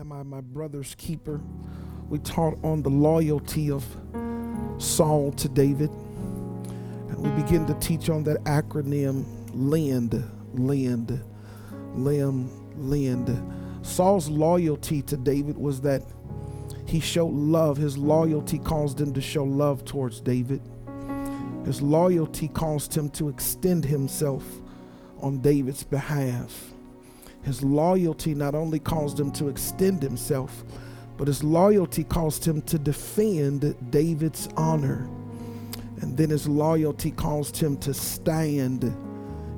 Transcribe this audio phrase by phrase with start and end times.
[0.00, 1.42] Am I my brother's keeper?
[2.08, 3.84] We taught on the loyalty of
[4.78, 5.90] Saul to David.
[5.90, 10.24] And we begin to teach on that acronym LEND,
[10.54, 11.22] LEND,
[11.96, 13.86] LEM, LEND.
[13.86, 16.02] Saul's loyalty to David was that
[16.86, 17.76] he showed love.
[17.76, 20.62] His loyalty caused him to show love towards David.
[21.66, 24.44] His loyalty caused him to extend himself
[25.20, 26.72] on David's behalf.
[27.42, 30.64] His loyalty not only caused him to extend himself,
[31.16, 35.08] but his loyalty caused him to defend David's honor.
[36.00, 38.84] And then his loyalty caused him to stand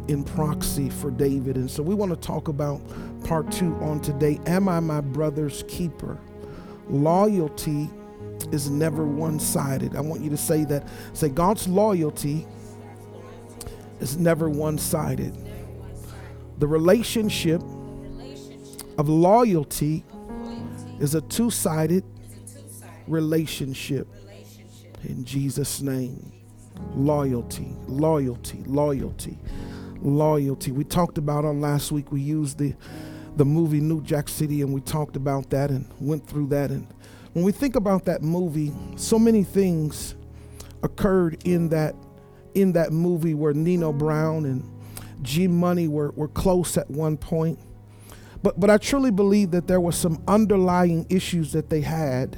[0.09, 1.57] in proxy for David.
[1.57, 2.81] And so we want to talk about
[3.25, 4.41] part two on today.
[4.47, 6.19] Am I my brother's keeper?
[6.89, 7.89] Loyalty
[8.51, 9.95] is never one sided.
[9.95, 10.89] I want you to say that.
[11.12, 12.47] Say, God's loyalty
[14.01, 15.37] is never one sided.
[16.62, 17.61] The relationship
[18.97, 20.05] of loyalty
[21.01, 22.05] is a two sided
[23.09, 24.07] relationship.
[25.03, 26.33] In Jesus' name.
[26.95, 29.41] Loyalty, loyalty, loyalty,
[30.03, 30.70] loyalty.
[30.70, 32.77] We talked about on last week, we used the,
[33.37, 36.70] the movie New Jack City and we talked about that and went through that.
[36.70, 36.87] And
[37.33, 40.15] when we think about that movie, so many things
[40.84, 41.97] occurred in that
[42.55, 44.72] in that movie where Nino Brown and
[45.23, 47.59] G Money were, were close at one point.
[48.42, 52.37] But, but I truly believe that there were some underlying issues that they had.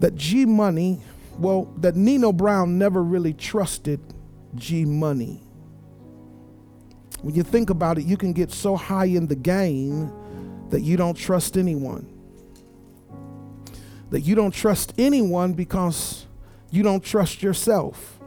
[0.00, 1.00] That G Money,
[1.38, 4.00] well, that Nino Brown never really trusted
[4.54, 5.42] G Money.
[7.22, 10.12] When you think about it, you can get so high in the game
[10.70, 12.06] that you don't trust anyone.
[14.10, 16.26] That you don't trust anyone because
[16.70, 18.17] you don't trust yourself.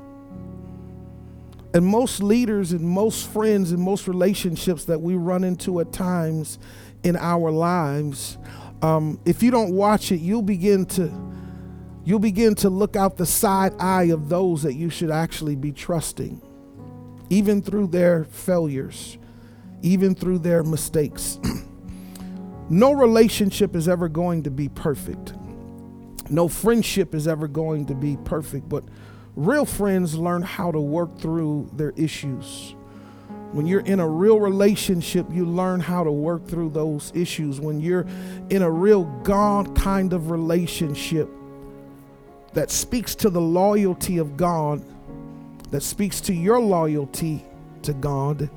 [1.74, 6.60] And most leaders and most friends and most relationships that we run into at times
[7.04, 8.38] in our lives,
[8.82, 11.12] um, if you don't watch it, you'll begin to
[12.04, 15.72] you'll begin to look out the side eye of those that you should actually be
[15.72, 16.42] trusting,
[17.30, 19.18] even through their failures,
[19.82, 21.40] even through their mistakes.
[22.70, 25.34] no relationship is ever going to be perfect.
[26.30, 28.84] No friendship is ever going to be perfect, but
[29.36, 32.76] Real friends learn how to work through their issues.
[33.54, 37.60] When you're in a real relationship, you learn how to work through those issues.
[37.60, 38.06] When you're
[38.50, 41.30] in a real God kind of relationship
[42.54, 44.84] that speaks to the loyalty of God,
[45.72, 47.46] that speaks to your loyalty
[47.84, 48.50] to God,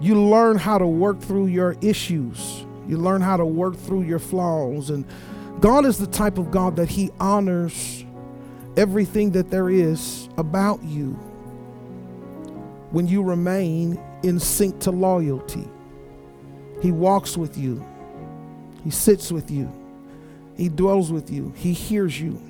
[0.00, 2.64] you learn how to work through your issues.
[2.86, 4.88] You learn how to work through your flaws.
[4.90, 5.04] And
[5.60, 8.05] God is the type of God that He honors
[8.76, 11.10] everything that there is about you
[12.90, 15.66] when you remain in sync to loyalty.
[16.82, 17.84] He walks with you,
[18.84, 19.70] He sits with you,
[20.56, 22.40] He dwells with you, He hears you.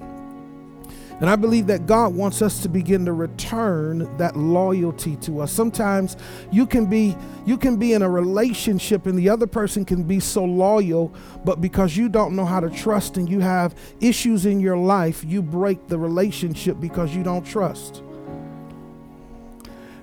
[1.18, 5.50] And I believe that God wants us to begin to return that loyalty to us.
[5.50, 6.14] Sometimes
[6.52, 7.16] you can be
[7.46, 11.62] you can be in a relationship and the other person can be so loyal, but
[11.62, 15.40] because you don't know how to trust and you have issues in your life, you
[15.40, 18.02] break the relationship because you don't trust.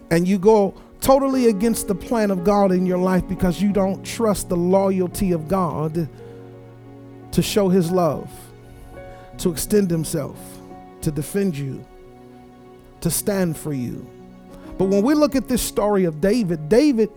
[0.09, 4.03] And you go totally against the plan of God in your life because you don't
[4.03, 6.09] trust the loyalty of God
[7.33, 8.31] to show his love,
[9.37, 10.37] to extend himself
[11.03, 11.85] to defend you,
[13.01, 14.05] to stand for you.
[14.77, 17.09] But when we look at this story of David, David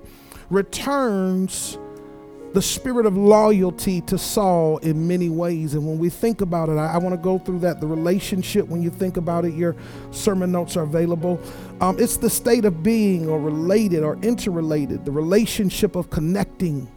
[0.50, 1.78] returns
[2.52, 5.74] the spirit of loyalty to Saul in many ways.
[5.74, 7.80] And when we think about it, I, I want to go through that.
[7.80, 9.76] The relationship, when you think about it, your
[10.10, 11.40] sermon notes are available.
[11.80, 16.88] Um, it's the state of being or related or interrelated, the relationship of connecting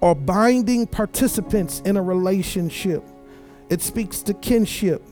[0.00, 3.04] or binding participants in a relationship.
[3.68, 5.02] It speaks to kinship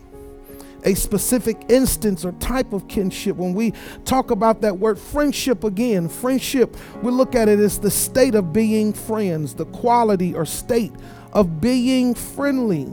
[0.85, 3.37] a specific instance or type of kinship.
[3.37, 3.73] When we
[4.05, 8.53] talk about that word friendship again, friendship, we look at it as the state of
[8.53, 10.93] being friends, the quality or state
[11.33, 12.87] of being friendly.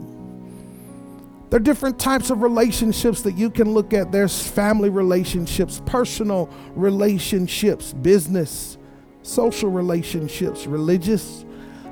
[1.50, 4.10] There are different types of relationships that you can look at.
[4.10, 8.78] There's family relationships, personal relationships, business,
[9.22, 11.44] social relationships, religious,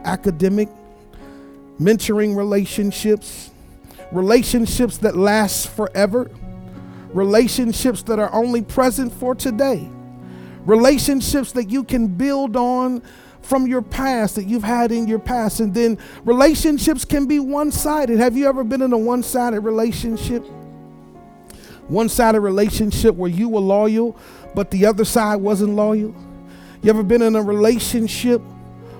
[0.04, 0.70] academic,
[1.78, 3.50] mentoring relationships,
[4.12, 6.30] relationships that last forever,
[7.12, 9.88] relationships that are only present for today,
[10.64, 13.02] relationships that you can build on
[13.42, 15.60] from your past that you've had in your past.
[15.60, 18.18] And then relationships can be one sided.
[18.18, 20.44] Have you ever been in a one sided relationship?
[21.88, 24.16] One sided relationship where you were loyal,
[24.54, 26.14] but the other side wasn't loyal?
[26.82, 28.40] You ever been in a relationship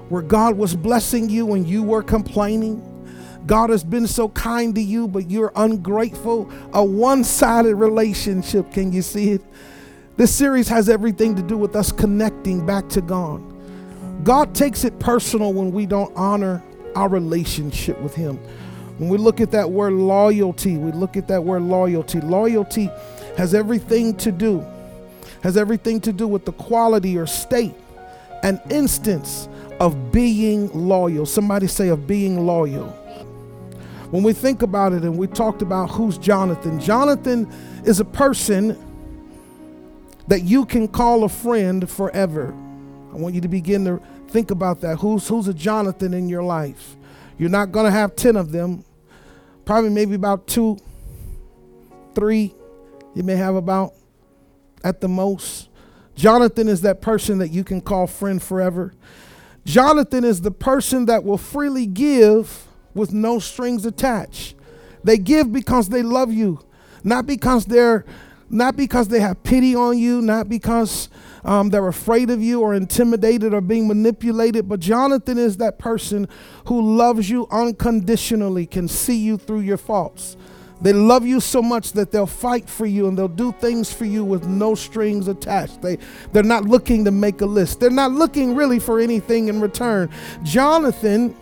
[0.09, 2.83] where God was blessing you and you were complaining.
[3.47, 6.51] God has been so kind to you, but you're ungrateful.
[6.73, 8.73] A one sided relationship.
[8.73, 9.43] Can you see it?
[10.17, 13.43] This series has everything to do with us connecting back to God.
[14.25, 16.63] God takes it personal when we don't honor
[16.95, 18.37] our relationship with Him.
[18.99, 22.21] When we look at that word loyalty, we look at that word loyalty.
[22.21, 22.91] Loyalty
[23.39, 24.65] has everything to do,
[25.43, 27.75] has everything to do with the quality or state
[28.43, 29.49] an instance
[29.79, 31.27] of being loyal.
[31.27, 32.97] Somebody say, of being loyal.
[34.11, 37.51] When we think about it and we talked about who's Jonathan, Jonathan
[37.85, 38.77] is a person
[40.27, 42.53] that you can call a friend forever.
[43.13, 44.99] I want you to begin to think about that.
[44.99, 46.97] Who's who's a Jonathan in your life?
[47.39, 48.85] You're not going to have 10 of them.
[49.65, 50.77] Probably maybe about 2
[52.15, 52.55] 3
[53.15, 53.95] you may have about
[54.83, 55.69] at the most.
[56.17, 58.93] Jonathan is that person that you can call friend forever.
[59.65, 64.55] Jonathan is the person that will freely give with no strings attached.
[65.05, 66.61] They give because they love you,
[67.05, 68.05] not because they're
[68.53, 71.09] not because they have pity on you, not because
[71.45, 74.69] um, they're afraid of you or intimidated or being manipulated.
[74.69, 76.29] But Jonathan is that person
[76.67, 80.37] who loves you unconditionally, can see you through your faults.
[80.83, 84.07] They love you so much that they'll fight for you and they'll do things for
[84.07, 85.83] you with no strings attached.
[85.83, 85.99] They,
[86.33, 90.11] they're not looking to make a list, they're not looking really for anything in return.
[90.43, 91.37] Jonathan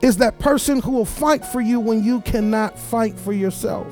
[0.00, 3.86] is that person who will fight for you when you cannot fight for yourself.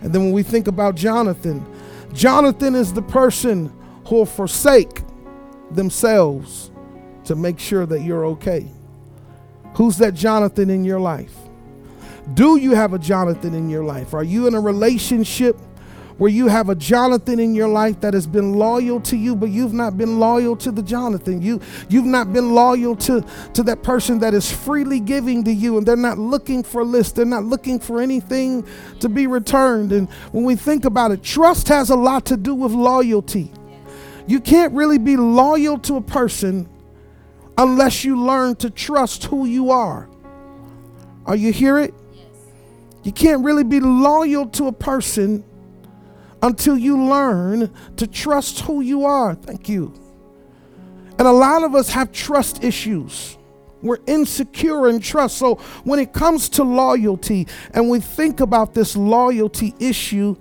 [0.00, 1.64] And then when we think about Jonathan,
[2.12, 3.72] Jonathan is the person
[4.06, 5.02] who will forsake
[5.70, 6.70] themselves
[7.24, 8.66] to make sure that you're okay.
[9.74, 11.34] Who's that Jonathan in your life?
[12.34, 14.12] Do you have a Jonathan in your life?
[14.14, 15.56] Are you in a relationship
[16.22, 19.50] where you have a Jonathan in your life that has been loyal to you, but
[19.50, 21.42] you've not been loyal to the Jonathan?
[21.42, 25.78] You you've not been loyal to, to that person that is freely giving to you,
[25.78, 28.64] and they're not looking for lists, they're not looking for anything
[29.00, 29.90] to be returned.
[29.90, 33.50] And when we think about it, trust has a lot to do with loyalty.
[34.28, 36.68] You can't really be loyal to a person
[37.58, 40.08] unless you learn to trust who you are.
[41.26, 41.92] Are you hear it?
[43.02, 45.42] You can't really be loyal to a person
[46.42, 49.34] until you learn to trust who you are.
[49.34, 49.94] Thank you.
[51.18, 53.38] And a lot of us have trust issues.
[53.82, 55.38] We're insecure in trust.
[55.38, 60.36] So when it comes to loyalty and we think about this loyalty issue,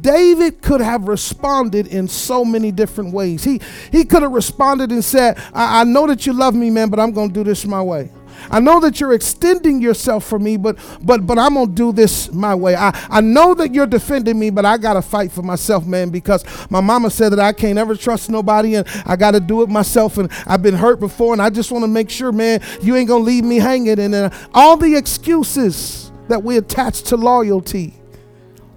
[0.00, 3.44] David could have responded in so many different ways.
[3.44, 3.60] He
[3.90, 7.00] he could have responded and said, I, I know that you love me, man, but
[7.00, 8.10] I'm gonna do this my way.
[8.50, 12.30] I know that you're extending yourself for me, but but but I'm gonna do this
[12.32, 12.74] my way.
[12.74, 16.44] I, I know that you're defending me, but I gotta fight for myself, man, because
[16.70, 20.18] my mama said that I can't ever trust nobody and I gotta do it myself.
[20.18, 23.08] And I've been hurt before, and I just want to make sure, man, you ain't
[23.08, 23.98] gonna leave me hanging.
[23.98, 27.94] And all the excuses that we attach to loyalty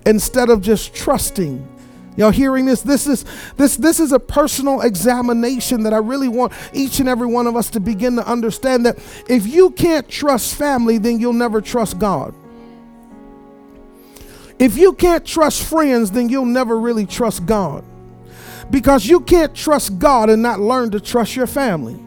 [0.06, 1.75] instead of just trusting
[2.18, 2.82] Y'all hearing this?
[2.82, 3.26] This is
[3.58, 7.56] this this is a personal examination that I really want each and every one of
[7.56, 8.98] us to begin to understand that
[9.28, 12.34] if you can't trust family, then you'll never trust God.
[14.58, 17.84] If you can't trust friends, then you'll never really trust God.
[18.72, 22.00] Because you can't trust God and not learn to trust your family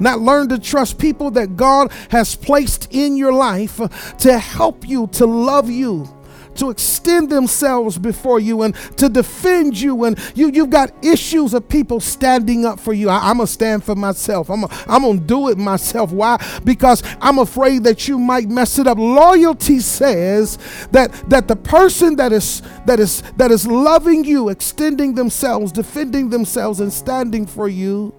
[0.00, 3.80] not learn to trust people that God has placed in your life
[4.18, 6.08] to help you, to love you,
[6.56, 10.04] to extend themselves before you and to defend you.
[10.04, 13.08] And you, you've got issues of people standing up for you.
[13.08, 14.50] I, am going to stand for myself.
[14.50, 16.12] I'm going to do it myself.
[16.12, 16.42] Why?
[16.64, 18.98] Because I'm afraid that you might mess it up.
[18.98, 20.58] Loyalty says
[20.90, 26.30] that, that the person that is, that, is, that is loving you, extending themselves, defending
[26.30, 28.14] themselves, and standing for you,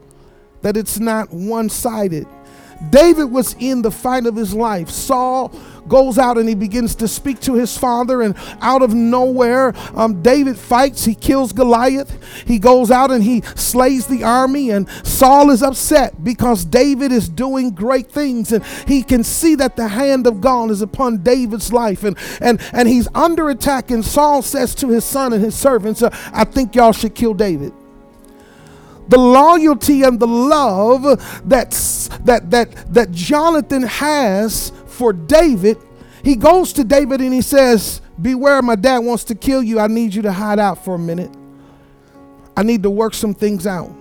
[0.62, 2.28] that it's not one sided.
[2.90, 4.90] David was in the fight of his life.
[4.90, 5.54] Saul
[5.88, 10.22] goes out and he begins to speak to his father, and out of nowhere, um,
[10.22, 11.04] David fights.
[11.06, 12.44] He kills Goliath.
[12.46, 17.28] He goes out and he slays the army, and Saul is upset because David is
[17.28, 21.74] doing great things, and he can see that the hand of God is upon David's
[21.74, 23.92] life, and and and he's under attack.
[23.92, 27.34] And Saul says to his son and his servants, uh, "I think y'all should kill
[27.34, 27.74] David."
[29.08, 31.04] The loyalty and the love
[31.48, 35.78] that's, that, that, that Jonathan has for David,
[36.24, 39.80] he goes to David and he says, Beware, my dad wants to kill you.
[39.80, 41.32] I need you to hide out for a minute.
[42.56, 43.92] I need to work some things out.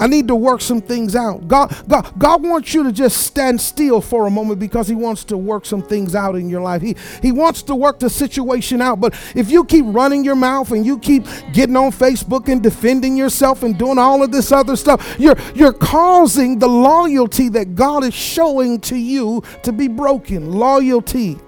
[0.00, 1.46] I need to work some things out.
[1.46, 5.24] God, God, God wants you to just stand still for a moment because He wants
[5.24, 6.80] to work some things out in your life.
[6.80, 8.98] He, he wants to work the situation out.
[8.98, 13.14] But if you keep running your mouth and you keep getting on Facebook and defending
[13.14, 18.02] yourself and doing all of this other stuff, you're, you're causing the loyalty that God
[18.02, 20.50] is showing to you to be broken.
[20.50, 21.38] Loyalty.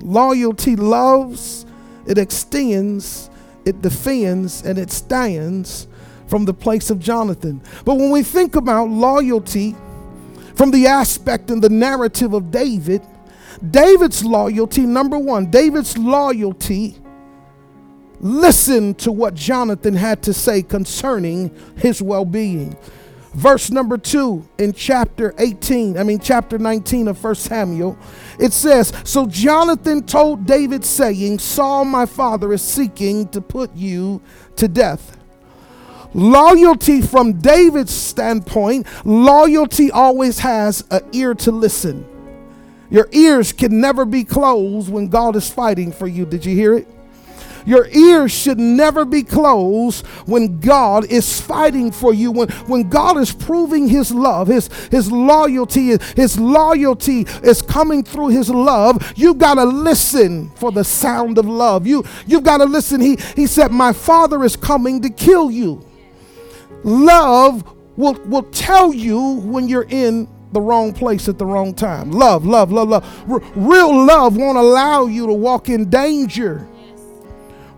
[0.00, 1.66] Loyalty loves,
[2.06, 3.28] it extends,
[3.66, 5.88] it defends, and it stands
[6.26, 7.60] from the place of Jonathan.
[7.84, 9.76] But when we think about loyalty
[10.54, 13.02] from the aspect and the narrative of David,
[13.70, 16.96] David's loyalty, number one, David's loyalty
[18.20, 22.76] listened to what Jonathan had to say concerning his well being.
[23.34, 27.98] Verse number two in chapter 18, I mean, chapter 19 of 1 Samuel,
[28.38, 34.22] it says, So Jonathan told David, saying, Saul my father is seeking to put you
[34.56, 35.15] to death.
[36.14, 42.06] Loyalty from David's standpoint, loyalty always has an ear to listen.
[42.90, 46.24] Your ears can never be closed when God is fighting for you.
[46.24, 46.86] Did you hear it?
[47.66, 53.18] Your ears should never be closed when God is fighting for you, when, when God
[53.18, 59.12] is proving his love, his, his loyalty, his loyalty is coming through his love.
[59.16, 61.86] You gotta listen for the sound of love.
[61.88, 63.00] You you've got to listen.
[63.00, 65.85] He he said, My father is coming to kill you.
[66.86, 67.64] Love
[67.96, 72.12] will, will tell you when you're in the wrong place at the wrong time.
[72.12, 73.24] Love, love, love, love.
[73.56, 76.66] Real love won't allow you to walk in danger.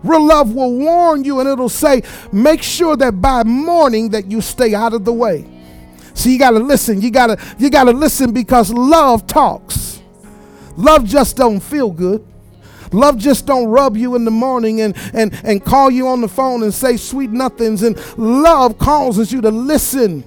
[0.03, 4.41] Real love will warn you and it'll say, make sure that by morning that you
[4.41, 5.43] stay out of the way.
[6.13, 7.01] So you gotta listen.
[7.01, 10.01] You gotta you gotta listen because love talks.
[10.77, 12.25] Love just don't feel good.
[12.91, 16.27] Love just don't rub you in the morning and, and, and call you on the
[16.27, 17.83] phone and say sweet nothings.
[17.83, 20.23] And love causes you to listen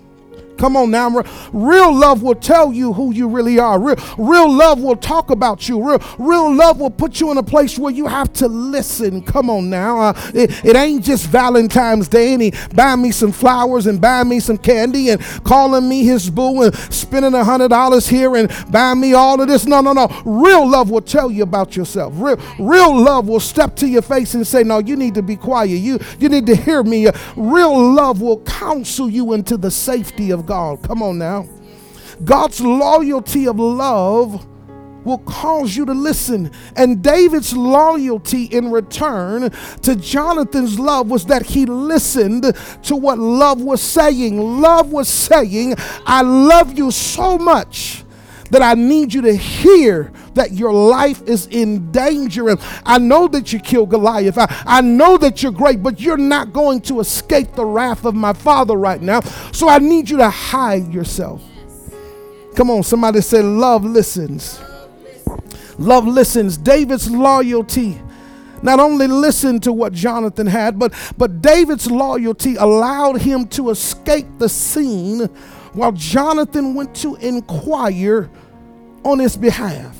[0.58, 1.22] Come on now.
[1.52, 3.80] Real love will tell you who you really are.
[3.80, 5.82] Real, real love will talk about you.
[5.82, 9.22] Real, real love will put you in a place where you have to listen.
[9.22, 10.00] Come on now.
[10.00, 14.28] Uh, it, it ain't just Valentine's Day and he buying me some flowers and buying
[14.28, 18.50] me some candy and calling me his boo and spending a hundred dollars here and
[18.70, 19.66] buying me all of this.
[19.66, 20.08] No, no, no.
[20.24, 22.12] Real love will tell you about yourself.
[22.16, 25.36] Real, real love will step to your face and say, No, you need to be
[25.36, 25.68] quiet.
[25.68, 27.08] You, you need to hear me.
[27.36, 30.82] Real love will counsel you into the safety of God.
[30.82, 31.48] Come on now.
[32.24, 34.46] God's loyalty of love
[35.04, 36.50] will cause you to listen.
[36.76, 39.50] And David's loyalty in return
[39.82, 44.60] to Jonathan's love was that he listened to what love was saying.
[44.60, 45.74] Love was saying,
[46.06, 48.04] I love you so much
[48.52, 52.50] that I need you to hear that your life is in danger.
[52.50, 54.36] And I know that you killed Goliath.
[54.36, 58.14] I, I know that you're great, but you're not going to escape the wrath of
[58.14, 59.20] my father right now.
[59.52, 61.42] So I need you to hide yourself.
[62.54, 64.60] Come on, somebody say, Love listens.
[65.78, 66.58] Love listens.
[66.58, 67.98] David's loyalty
[68.62, 74.26] not only listened to what Jonathan had, but, but David's loyalty allowed him to escape
[74.38, 75.28] the scene
[75.72, 78.30] while Jonathan went to inquire
[79.04, 79.96] on his behalf.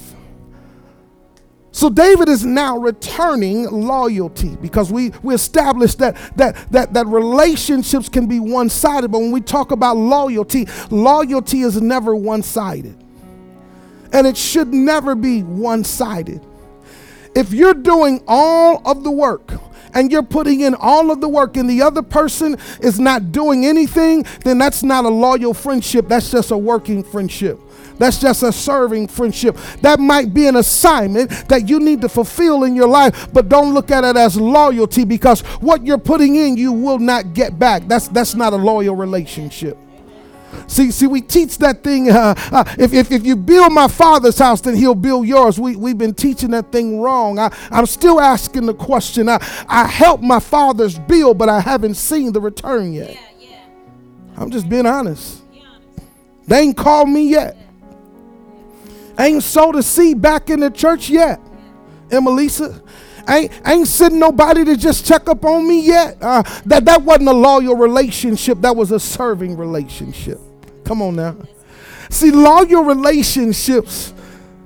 [1.75, 8.11] So David is now returning loyalty because we, we established that, that, that, that relationships
[8.11, 9.11] can be one sided.
[9.11, 13.03] But when we talk about loyalty, loyalty is never one sided.
[14.13, 16.47] And it should never be one sided.
[17.35, 19.51] If you're doing all of the work,
[19.95, 23.67] and you're putting in all of the work and the other person is not doing
[23.67, 26.09] anything, then that's not a loyal friendship.
[26.09, 27.61] That's just a working friendship.
[27.99, 29.57] That's just a serving friendship.
[29.83, 33.75] That might be an assignment that you need to fulfill in your life, but don't
[33.75, 37.87] look at it as loyalty because what you're putting in, you will not get back.
[37.87, 39.79] That's that's not a loyal relationship.
[40.67, 42.11] See, see, we teach that thing.
[42.11, 45.59] Uh, uh, if, if, if you build my father's house, then he'll build yours.
[45.59, 47.39] We, we've been teaching that thing wrong.
[47.39, 49.29] I, I'm still asking the question.
[49.29, 53.15] I, I helped my father's build, but I haven't seen the return yet.
[53.39, 53.65] Yeah, yeah.
[54.37, 55.43] I'm just being honest.
[56.47, 57.57] They ain't called me yet.
[59.19, 61.41] Ain't sowed a seed back in the church yet.
[62.09, 62.83] Emelisa.
[63.29, 66.17] Ain't, ain't sent nobody to just check up on me yet.
[66.21, 68.61] Uh, that, that wasn't a loyal relationship.
[68.61, 70.39] That was a serving relationship.
[70.85, 71.37] Come on now.
[72.11, 74.13] See, loyal relationships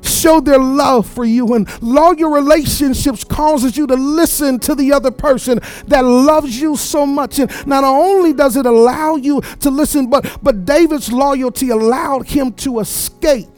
[0.02, 5.10] show their love for you and loyal relationships causes you to listen to the other
[5.10, 10.08] person that loves you so much and not only does it allow you to listen
[10.08, 13.48] but but david's loyalty allowed him to escape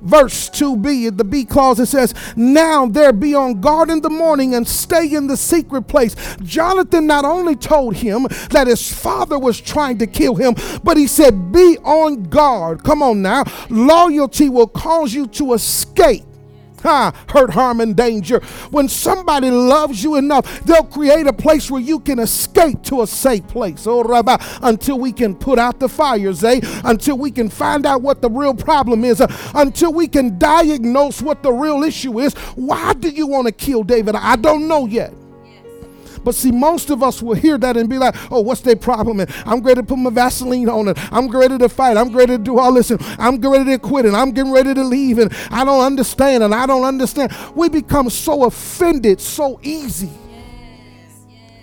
[0.00, 4.54] verse 2b the b clause it says now there be on guard in the morning
[4.54, 6.14] and stay in the secret place.
[6.42, 11.06] Jonathan not only told him that his father was trying to kill him but he
[11.06, 12.82] said be on guard.
[12.84, 13.44] Come on now.
[13.68, 16.24] Loyalty will cause you to escape
[16.80, 18.40] Hurt, harm, and danger.
[18.70, 23.06] When somebody loves you enough, they'll create a place where you can escape to a
[23.06, 23.86] safe place.
[23.86, 26.60] Oh, Rabbi, until we can put out the fires, eh?
[26.84, 31.22] Until we can find out what the real problem is, uh, until we can diagnose
[31.22, 32.34] what the real issue is.
[32.54, 34.14] Why do you want to kill David?
[34.16, 35.12] I don't know yet.
[36.24, 39.20] But see, most of us will hear that and be like, oh, what's their problem?
[39.20, 40.98] And I'm ready to put my Vaseline on it.
[41.12, 41.96] I'm ready to fight.
[41.96, 42.90] I'm ready to do all this.
[42.90, 44.04] And I'm ready to quit.
[44.04, 45.18] And I'm getting ready to leave.
[45.18, 46.42] And I don't understand.
[46.42, 47.34] And I don't understand.
[47.54, 50.10] We become so offended so easy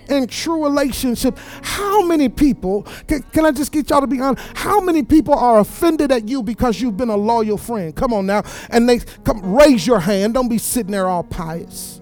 [0.08, 1.38] in true relationship.
[1.62, 4.44] How many people, can, can, I just get y'all to be honest?
[4.54, 7.94] How many people are offended at you because you've been a loyal friend?
[7.94, 8.42] Come on now.
[8.70, 10.34] And they come raise your hand.
[10.34, 11.97] Don't be sitting there all pious.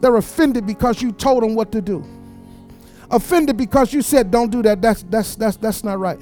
[0.00, 2.04] They're offended because you told them what to do.
[3.10, 4.80] Offended because you said, don't do that.
[4.80, 6.20] That's, that's, that's, that's not right.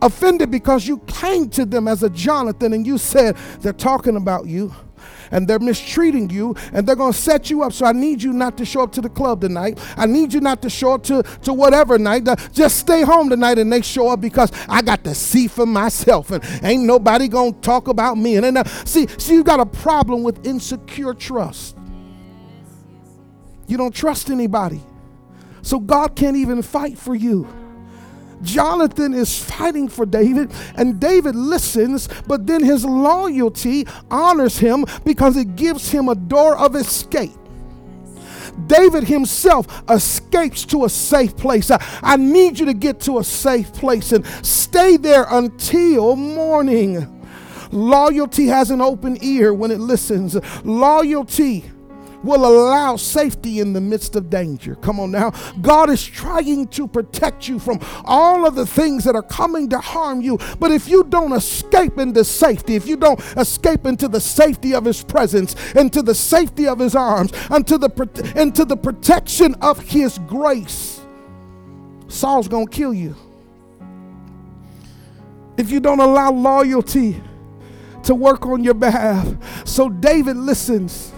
[0.00, 4.46] Offended because you came to them as a Jonathan and you said, they're talking about
[4.46, 4.74] you
[5.30, 7.74] and they're mistreating you and they're going to set you up.
[7.74, 9.78] So I need you not to show up to the club tonight.
[9.96, 12.26] I need you not to show up to, to whatever night.
[12.52, 16.30] Just stay home tonight and they show up because I got to see for myself
[16.30, 18.36] and ain't nobody going to talk about me.
[18.36, 21.76] And then, uh, see, see, you got a problem with insecure trust.
[23.70, 24.80] You don't trust anybody.
[25.62, 27.46] So God can't even fight for you.
[28.42, 35.36] Jonathan is fighting for David, and David listens, but then his loyalty honors him because
[35.36, 37.30] it gives him a door of escape.
[38.66, 41.70] David himself escapes to a safe place.
[41.70, 47.20] I, I, need you to get to a safe place and stay there until morning.
[47.70, 50.36] Loyalty has an open ear when it listens.
[50.64, 51.70] Loyalty
[52.22, 54.74] will allow safety in the midst of danger.
[54.76, 55.30] Come on now.
[55.60, 59.78] God is trying to protect you from all of the things that are coming to
[59.78, 60.38] harm you.
[60.58, 64.84] But if you don't escape into safety, if you don't escape into the safety of
[64.84, 70.18] His presence, into the safety of His arms, into the, into the protection of His
[70.26, 71.00] grace,
[72.08, 73.14] Saul's going to kill you.
[75.56, 77.22] If you don't allow loyalty
[78.04, 79.28] to work on your behalf.
[79.66, 81.12] So David listens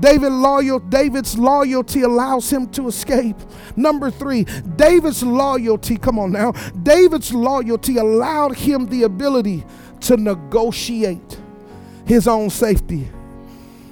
[0.00, 3.36] David loyal, David's loyalty allows him to escape.
[3.76, 4.44] Number three,
[4.76, 6.52] David's loyalty, come on now,
[6.82, 9.64] David's loyalty allowed him the ability
[10.00, 11.38] to negotiate
[12.06, 13.08] his own safety.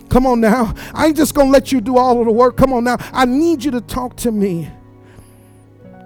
[0.09, 0.75] Come on now.
[0.93, 2.57] I ain't just gonna let you do all of the work.
[2.57, 2.97] Come on now.
[3.13, 4.69] I need you to talk to me.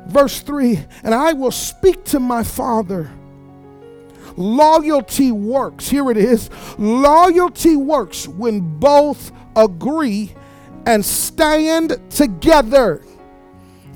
[0.06, 3.10] Verse 3 And I will speak to my father.
[4.36, 5.88] Loyalty works.
[5.88, 6.50] Here it is.
[6.76, 10.34] Loyalty works when both agree
[10.86, 13.02] and stand together.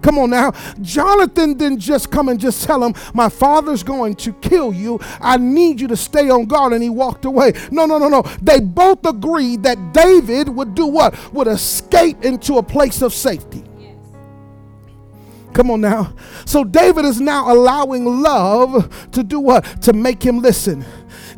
[0.03, 0.53] Come on now.
[0.81, 5.01] Jonathan didn't just come and just tell him, My father's going to kill you.
[5.21, 6.73] I need you to stay on guard.
[6.73, 7.53] And he walked away.
[7.71, 8.23] No, no, no, no.
[8.40, 11.33] They both agreed that David would do what?
[11.33, 13.64] Would escape into a place of safety.
[15.52, 16.14] Come on now.
[16.44, 19.82] So David is now allowing love to do what?
[19.82, 20.84] To make him listen.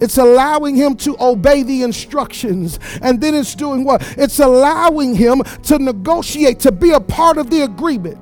[0.00, 2.78] It's allowing him to obey the instructions.
[3.02, 4.02] And then it's doing what?
[4.18, 8.18] It's allowing him to negotiate, to be a part of the agreement.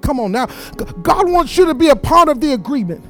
[0.00, 0.46] Come on now.
[1.02, 3.04] God wants you to be a part of the agreement.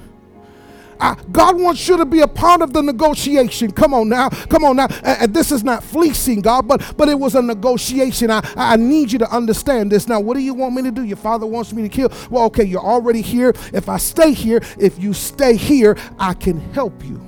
[1.00, 3.72] Uh, God wants you to be a part of the negotiation.
[3.72, 4.88] Come on now, come on now.
[5.04, 8.30] And, this is not fleecing God, but but it was a negotiation.
[8.30, 10.08] I I need you to understand this.
[10.08, 11.04] Now, what do you want me to do?
[11.04, 12.10] Your father wants me to kill.
[12.30, 13.50] Well, okay, you're already here.
[13.72, 17.27] If I stay here, if you stay here, I can help you.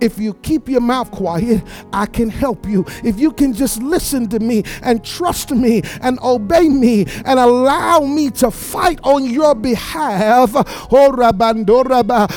[0.00, 2.84] If you keep your mouth quiet, I can help you.
[3.02, 8.00] If you can just listen to me and trust me and obey me and allow
[8.00, 10.50] me to fight on your behalf.
[10.90, 11.14] Oh,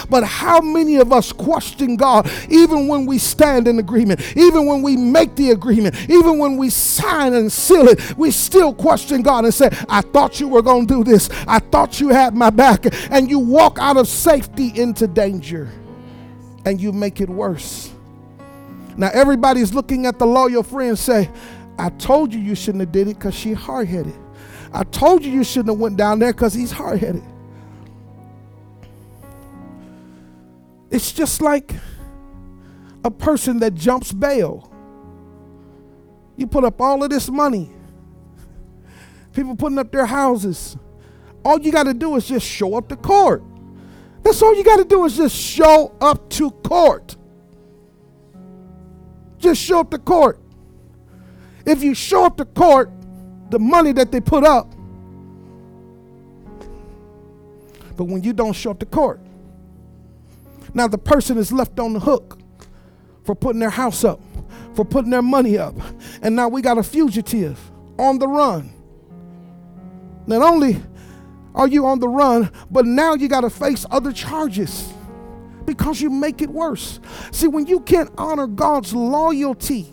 [0.10, 4.82] but how many of us question God even when we stand in agreement, even when
[4.82, 9.46] we make the agreement, even when we sign and seal it, we still question God
[9.46, 11.30] and say, I thought you were going to do this.
[11.48, 12.86] I thought you had my back.
[13.12, 15.70] And you walk out of safety into danger
[16.68, 17.94] and you make it worse.
[18.98, 21.32] Now everybody's looking at the loyal friend say,
[21.80, 24.14] I told you you shouldn't have did it because she hard-headed.
[24.74, 27.24] I told you you shouldn't have went down there because he's hard-headed.
[30.92, 31.74] It's just like
[33.06, 34.70] a person that jumps bail.
[36.36, 37.70] You put up all of this money.
[39.32, 40.76] People putting up their houses.
[41.46, 43.42] All you got to do is just show up to court.
[44.28, 47.16] That's all you got to do is just show up to court.
[49.38, 50.38] just show up to court.
[51.66, 52.92] If you show up to court,
[53.52, 54.70] the money that they put up,
[57.96, 59.22] but when you don't show up to court,
[60.74, 62.38] now the person is left on the hook
[63.24, 64.20] for putting their house up,
[64.76, 65.76] for putting their money up.
[66.22, 67.58] And now we got a fugitive
[67.98, 68.74] on the run.
[70.26, 70.82] Not only
[71.58, 74.94] are you on the run, but now you got to face other charges
[75.66, 77.00] because you make it worse.
[77.32, 79.88] See, when you can't honor God's loyalty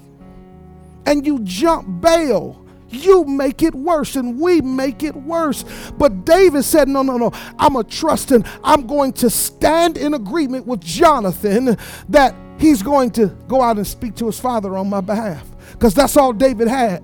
[1.07, 5.64] and you jump bail, you make it worse and we make it worse.
[5.98, 10.14] But David said, No, no, no, I'm a trust and I'm going to stand in
[10.14, 11.77] agreement with Jonathan
[12.11, 15.46] that he's going to go out and speak to his father on my behalf.
[15.72, 17.03] Because that's all David had.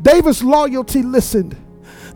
[0.00, 1.56] David's loyalty listened.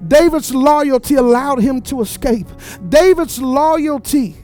[0.09, 2.47] David's loyalty allowed him to escape.
[2.89, 4.37] David's loyalty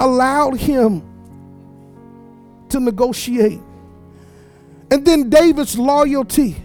[0.00, 1.02] allowed him
[2.68, 3.60] to negotiate.
[4.90, 6.56] And then David's loyalty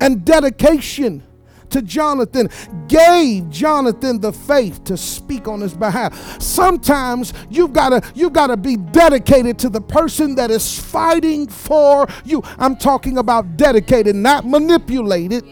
[0.00, 1.22] and dedication
[1.70, 2.48] to Jonathan
[2.86, 6.40] gave Jonathan the faith to speak on his behalf.
[6.40, 11.48] Sometimes you've got to you've got to be dedicated to the person that is fighting
[11.48, 12.42] for you.
[12.58, 15.44] I'm talking about dedicated, not manipulated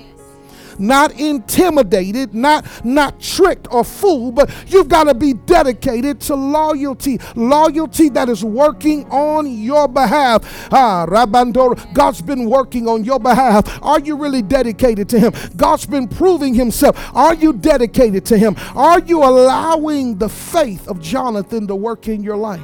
[0.78, 7.18] not intimidated, not, not tricked or fooled, but you've got to be dedicated to loyalty,
[7.34, 10.68] loyalty that is working on your behalf.
[10.72, 13.82] Ah, Rabandor, God's been working on your behalf.
[13.82, 15.32] Are you really dedicated to Him?
[15.56, 16.96] God's been proving Himself.
[17.14, 18.56] Are you dedicated to Him?
[18.74, 22.60] Are you allowing the faith of Jonathan to work in your life?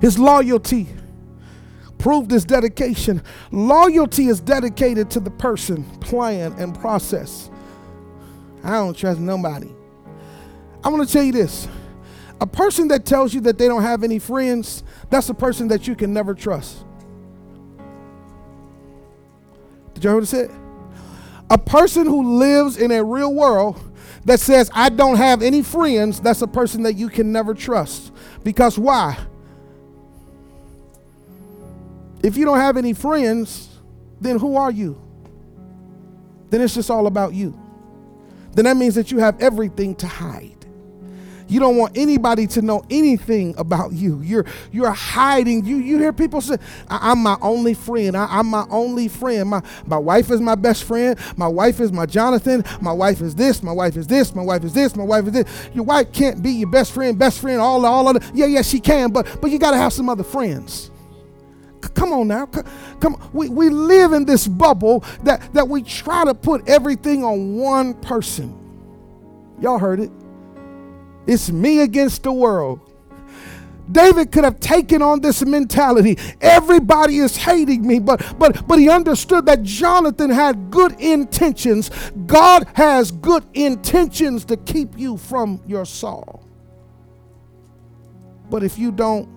[0.00, 0.86] His loyalty
[1.98, 3.22] proved his dedication.
[3.50, 7.50] Loyalty is dedicated to the person, plan, and process.
[8.64, 9.70] I don't trust nobody.
[10.82, 11.68] I want to tell you this
[12.40, 15.88] a person that tells you that they don't have any friends, that's a person that
[15.88, 16.84] you can never trust.
[19.94, 20.50] Did you hear what I said?
[21.50, 23.80] A person who lives in a real world
[24.24, 28.12] that says, I don't have any friends, that's a person that you can never trust.
[28.44, 29.18] Because why?
[32.22, 33.68] If you don't have any friends,
[34.20, 35.00] then who are you?
[36.50, 37.58] Then it's just all about you.
[38.52, 40.58] Then that means that you have everything to hide.
[41.48, 44.20] You don't want anybody to know anything about you.
[44.20, 45.64] You're you're hiding.
[45.64, 46.56] You you hear people say,
[46.88, 48.14] "I'm my only friend.
[48.14, 49.48] I, am my only friend.
[49.48, 51.18] My my wife is my best friend.
[51.36, 52.64] My wife is my Jonathan.
[52.82, 53.62] My wife is this.
[53.62, 54.34] My wife is this.
[54.34, 54.94] My wife is this.
[54.94, 58.08] My wife is this." Your wife can't be your best friend, best friend, all all
[58.08, 58.30] of it.
[58.34, 60.90] Yeah, yeah, she can, but but you got to have some other friends.
[61.80, 62.46] Come on now.
[63.00, 63.20] Come.
[63.32, 67.94] We, we live in this bubble that, that we try to put everything on one
[67.94, 68.54] person.
[69.60, 70.10] Y'all heard it.
[71.26, 72.80] It's me against the world.
[73.90, 76.18] David could have taken on this mentality.
[76.40, 81.90] Everybody is hating me, but but but he understood that Jonathan had good intentions.
[82.26, 86.44] God has good intentions to keep you from your Saul.
[88.50, 89.28] But if you don't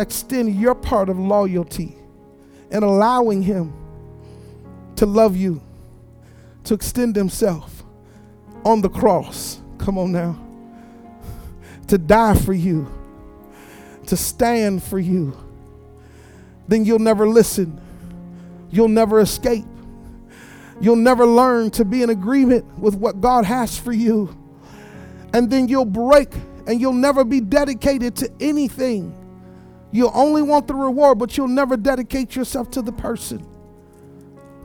[0.00, 1.96] extend your part of loyalty
[2.70, 3.72] and allowing Him
[4.96, 5.60] to love you,
[6.64, 7.82] to extend Himself
[8.64, 9.60] on the cross.
[9.78, 10.38] Come on now.
[11.88, 12.86] To die for you,
[14.06, 15.36] to stand for you.
[16.68, 17.80] Then you'll never listen.
[18.70, 19.64] You'll never escape.
[20.80, 24.34] You'll never learn to be in agreement with what God has for you.
[25.32, 26.32] And then you'll break
[26.66, 29.16] and you'll never be dedicated to anything
[29.92, 33.46] You'll only want the reward, but you'll never dedicate yourself to the person.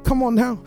[0.04, 0.62] Come on now.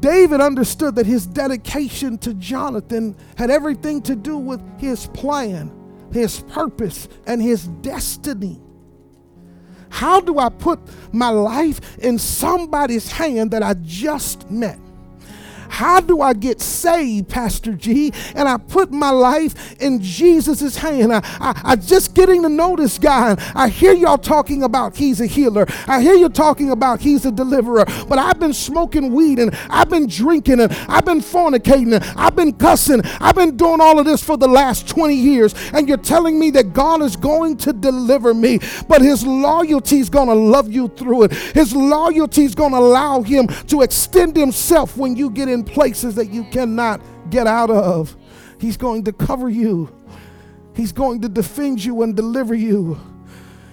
[0.00, 5.72] David understood that his dedication to Jonathan had everything to do with his plan,
[6.12, 8.60] his purpose, and his destiny.
[9.88, 10.80] How do I put
[11.12, 14.78] my life in somebody's hand that I just met?
[15.68, 18.12] How do I get saved, Pastor G?
[18.34, 21.12] And I put my life in Jesus' hand.
[21.12, 23.36] I, I, I just getting to know this guy.
[23.54, 25.66] I hear y'all talking about he's a healer.
[25.86, 27.84] I hear you talking about he's a deliverer.
[28.08, 32.36] But I've been smoking weed and I've been drinking and I've been fornicating and I've
[32.36, 33.02] been cussing.
[33.20, 35.54] I've been doing all of this for the last 20 years.
[35.72, 38.60] And you're telling me that God is going to deliver me.
[38.88, 41.32] But his loyalty is going to love you through it.
[41.32, 45.64] His loyalty is going to allow him to extend himself when you get in in
[45.64, 48.14] places that you cannot get out of.
[48.60, 49.92] He's going to cover you,
[50.74, 53.00] He's going to defend you and deliver you.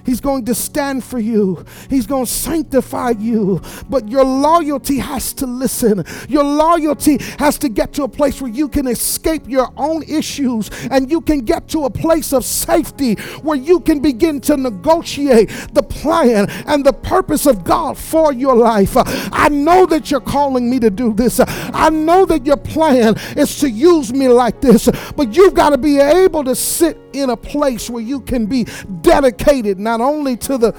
[0.05, 1.65] He's going to stand for you.
[1.89, 3.61] He's going to sanctify you.
[3.89, 6.03] But your loyalty has to listen.
[6.27, 10.69] Your loyalty has to get to a place where you can escape your own issues
[10.91, 15.49] and you can get to a place of safety where you can begin to negotiate
[15.73, 18.93] the plan and the purpose of God for your life.
[18.95, 21.39] I know that you're calling me to do this.
[21.39, 25.77] I know that your plan is to use me like this, but you've got to
[25.77, 28.65] be able to sit in a place where you can be
[29.01, 30.75] dedicated not only to the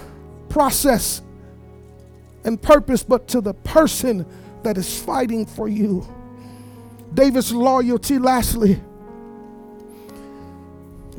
[0.48, 1.22] process
[2.44, 4.26] and purpose, but to the person
[4.64, 6.06] that is fighting for you.
[7.12, 8.80] David's loyalty, lastly,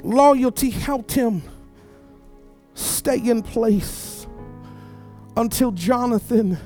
[0.03, 1.41] loyalty helped him
[2.73, 4.27] stay in place
[5.37, 6.57] until Jonathan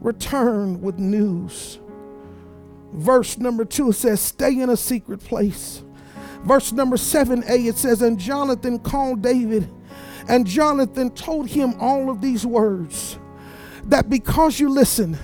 [0.00, 1.80] returned with news.
[2.92, 5.82] Verse number two says, Stay in a secret place
[6.42, 9.68] Verse number 7a, it says, And Jonathan called David,
[10.28, 13.18] and Jonathan told him all of these words
[13.84, 15.18] that because you listen,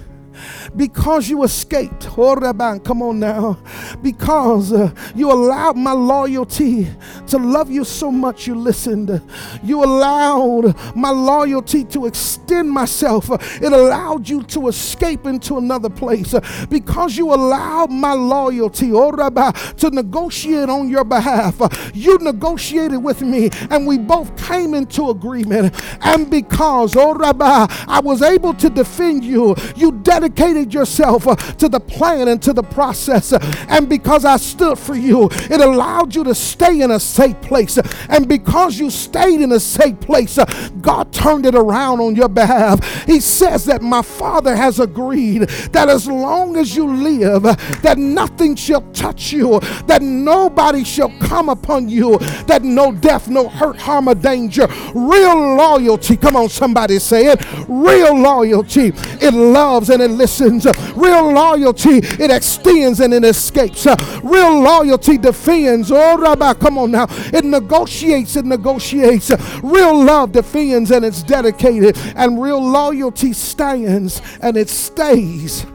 [0.76, 2.06] because you escaped.
[2.06, 3.58] Come on now.
[4.02, 6.88] Because uh, you allowed my loyalty
[7.28, 9.22] to love you so much you listened.
[9.62, 13.30] You allowed my loyalty to extend myself.
[13.62, 16.34] It allowed you to escape into another place.
[16.68, 21.60] Because you allowed my loyalty to negotiate on your behalf.
[21.94, 25.74] You negotiated with me and we both came into agreement.
[26.02, 31.81] And because I was able to defend you, you dedicated dedicated yourself uh, to the
[31.81, 33.33] plan and to the process.
[33.68, 37.79] And because I stood for you, it allowed you to stay in a safe place.
[38.09, 40.44] And because you stayed in a safe place, uh,
[40.81, 43.05] God turned it around on your behalf.
[43.07, 47.42] He says that my Father has agreed that as long as you live,
[47.83, 53.48] that nothing shall touch you, that nobody shall come upon you, that no death, no
[53.48, 54.66] hurt, harm, or danger.
[54.94, 57.44] Real loyalty, come on, somebody say it.
[57.68, 60.53] Real loyalty, it loves and it listens.
[60.94, 63.86] Real loyalty, it extends and it escapes.
[64.22, 65.90] Real loyalty defends.
[65.90, 67.06] Oh, Rabbi, come on now.
[67.32, 69.30] It negotiates, it negotiates.
[69.62, 71.96] Real love defends and it's dedicated.
[72.16, 75.66] And real loyalty stands and it stays.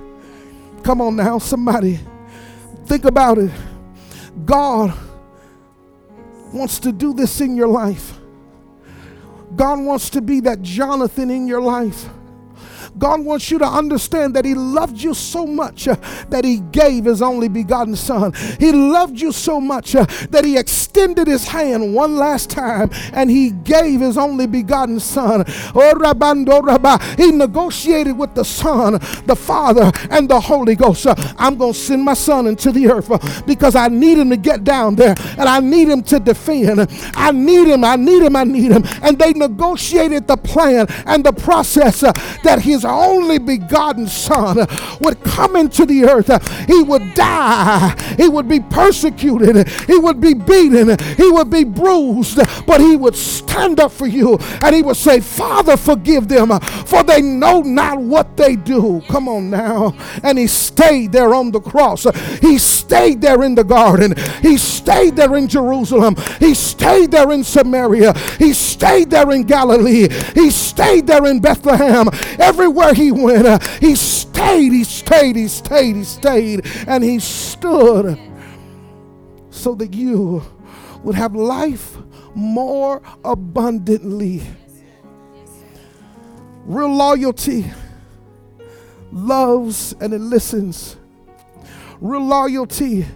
[0.84, 2.00] Come on now, somebody.
[2.86, 3.52] Think about it.
[4.46, 4.94] God
[6.54, 8.20] wants to do this in your life.
[9.56, 12.10] God wants to be that Jonathan in your life.
[13.00, 15.96] God wants you to understand that He loved you so much uh,
[16.30, 18.34] that He gave His only begotten Son.
[18.60, 23.30] He loved you so much uh, that He extended His hand one last time and
[23.30, 25.46] He gave His only begotten Son.
[25.74, 26.98] Oh.
[27.18, 28.94] He negotiated with the Son,
[29.26, 31.08] the Father, and the Holy Ghost.
[31.08, 34.38] Uh, I'm going to send my Son into the earth because I need Him to
[34.38, 36.88] get down there and I need Him to defend.
[37.16, 38.84] I need Him, I need Him, I need Him.
[39.02, 44.58] And they negotiated the plan and the process that His only begotten Son
[45.02, 46.30] would come into the earth.
[46.68, 47.96] He would die.
[48.18, 49.68] He would be persecuted.
[49.68, 50.98] He would be beaten.
[51.16, 52.40] He would be bruised.
[52.66, 57.04] But he would stand up for you and he would say, Father, forgive them, for
[57.04, 59.02] they know not what they do.
[59.10, 59.96] Come on now.
[60.24, 62.06] And he stayed there on the cross.
[62.40, 64.16] He stayed there in the garden.
[64.42, 66.16] He stayed there in Jerusalem.
[66.40, 68.14] He stayed there in Samaria.
[68.38, 70.08] He stayed there in Galilee.
[70.34, 72.10] He stayed there in Bethlehem.
[72.40, 77.18] Everywhere Everywhere he went, uh, he stayed, he stayed, he stayed, he stayed, and he
[77.18, 78.20] stood
[79.50, 80.44] so that you
[81.02, 81.98] would have life
[82.36, 84.44] more abundantly.
[86.66, 87.66] Real loyalty
[89.12, 90.96] loves and it listens.
[92.00, 93.08] Real loyalty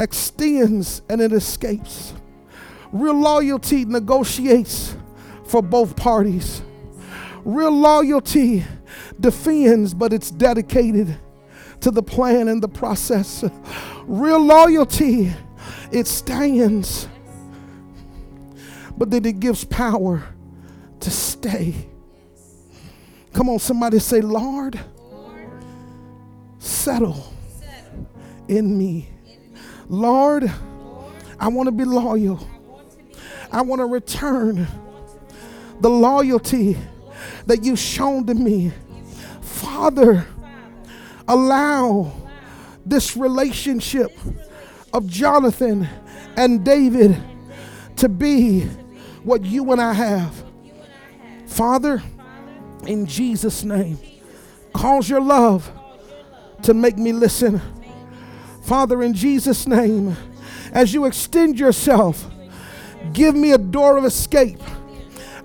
[0.00, 2.14] extends and it escapes.
[2.90, 4.96] Real loyalty negotiates
[5.44, 6.62] for both parties.
[7.44, 8.64] Real loyalty
[9.18, 11.16] defends, but it's dedicated
[11.80, 13.44] to the plan and the process.
[14.04, 15.32] Real loyalty,
[15.90, 17.08] it stands,
[18.96, 20.22] but then it gives power
[21.00, 21.88] to stay.
[23.32, 24.78] Come on, somebody say, Lord,
[26.58, 27.32] settle
[28.46, 29.08] in me.
[29.88, 30.50] Lord,
[31.40, 32.46] I want to be loyal.
[33.50, 34.66] I want to return
[35.80, 36.78] the loyalty
[37.46, 38.72] that you've shown to me.
[39.40, 40.26] Father,
[41.28, 42.12] allow
[42.84, 44.16] this relationship
[44.92, 45.88] of Jonathan
[46.36, 47.20] and David
[47.96, 48.62] to be
[49.22, 50.44] what you and I have.
[51.46, 52.02] Father,
[52.86, 53.98] in Jesus' name,
[54.74, 55.70] cause your love
[56.62, 57.60] to make me listen.
[58.62, 60.16] Father, in Jesus' name,
[60.72, 62.28] as you extend yourself,
[63.12, 64.60] give me a door of escape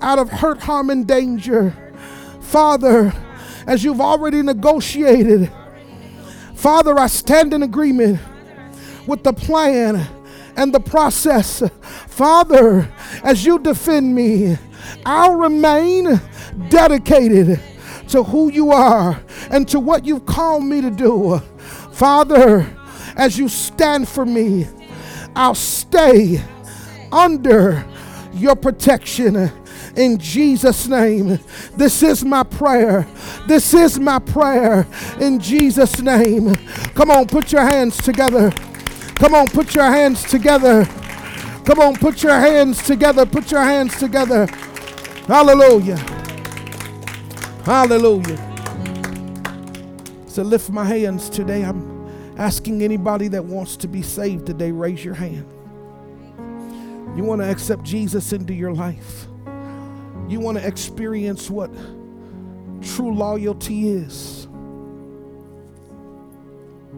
[0.02, 1.87] out of hurt, harm, and danger.
[2.48, 3.14] Father,
[3.68, 5.52] as you've already negotiated,
[6.56, 8.22] Father, I stand in agreement
[9.06, 10.08] with the plan
[10.56, 11.62] and the process.
[11.82, 12.90] Father,
[13.22, 14.58] as you defend me,
[15.06, 16.22] I'll remain
[16.70, 17.60] dedicated
[18.08, 19.20] to who you are
[19.52, 21.40] and to what you've called me to do.
[21.92, 22.66] Father,
[23.18, 24.68] as you stand for me,
[25.36, 26.42] I'll stay
[27.12, 27.86] under
[28.34, 29.52] your protection
[29.98, 31.40] in Jesus' name.
[31.76, 33.08] This is my prayer.
[33.48, 34.88] This is my prayer
[35.20, 36.56] in Jesus' name.
[36.96, 38.52] Come on, put your hands together.
[39.16, 40.86] Come on, put your hands together.
[41.66, 43.26] Come on, put your hands together.
[43.26, 44.46] Put your hands together.
[45.28, 45.98] Hallelujah.
[47.66, 48.44] Hallelujah.
[50.28, 51.66] So lift my hands today.
[51.66, 51.98] I'm
[52.38, 55.46] asking anybody that wants to be saved today, raise your hand.
[57.18, 59.28] You want to accept Jesus into your life.
[60.28, 61.72] You want to experience what
[62.82, 64.48] true loyalty is.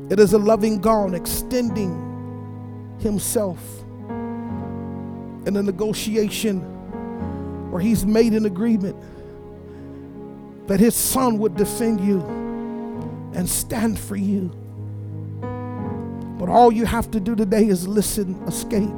[0.09, 3.59] It is a loving God extending himself
[5.45, 6.59] in a negotiation
[7.71, 8.95] where he's made an agreement
[10.67, 12.21] that his son would defend you
[13.33, 14.51] and stand for you.
[16.39, 18.89] But all you have to do today is listen, escape,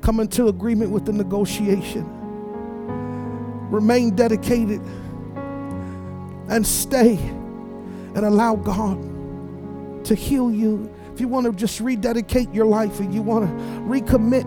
[0.00, 2.04] come into agreement with the negotiation,
[3.70, 4.80] remain dedicated,
[6.48, 12.64] and stay and allow God to heal you if you want to just rededicate your
[12.64, 14.46] life and you want to recommit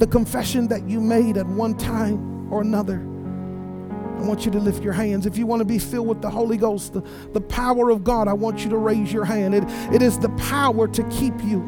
[0.00, 4.82] the confession that you made at one time or another, I want you to lift
[4.82, 5.26] your hands.
[5.26, 8.26] If you want to be filled with the Holy Ghost, the, the power of God,
[8.26, 9.54] I want you to raise your hand.
[9.54, 9.64] It,
[9.94, 11.60] it is the power to keep you.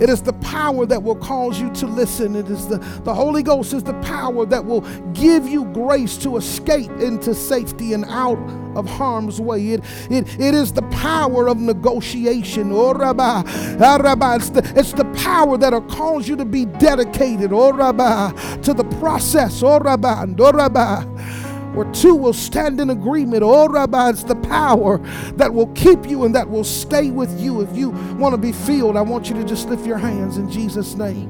[0.00, 2.34] It is the power that will cause you to listen.
[2.34, 4.80] It is the, the Holy Ghost is the power that will
[5.12, 8.38] give you grace to escape into safety and out
[8.76, 9.72] of harm's way.
[9.72, 12.70] It, it, it is the power of negotiation.
[12.72, 14.36] Oh, Rabbi, ah, Rabbi.
[14.36, 18.32] It's, the, it's the power that'll cause you to be dedicated oh, Rabbi,
[18.62, 19.62] to the process.
[19.62, 21.39] Oh, Rabbi, oh, Rabbi
[21.74, 23.42] where two will stand in agreement.
[23.42, 24.98] Oh, Rabbi, it's the power
[25.36, 27.60] that will keep you and that will stay with you.
[27.60, 30.50] If you want to be filled, I want you to just lift your hands in
[30.50, 31.28] Jesus' name.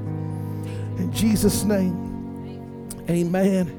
[0.99, 2.89] In Jesus' name.
[3.09, 3.77] Amen.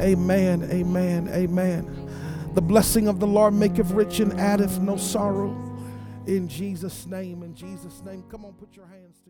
[0.00, 0.68] Amen.
[0.70, 1.28] Amen.
[1.28, 2.50] Amen.
[2.54, 5.60] The blessing of the Lord maketh rich and addeth no sorrow.
[6.26, 7.42] In Jesus' name.
[7.42, 8.24] In Jesus' name.
[8.30, 9.23] Come on, put your hands.